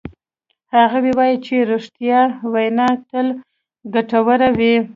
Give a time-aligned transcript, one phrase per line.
[0.91, 2.21] هغوی وایي چې ریښتیا
[2.53, 3.27] وینا تل
[3.93, 4.73] ګټوره وی